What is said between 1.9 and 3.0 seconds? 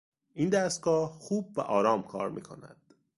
کار میکند.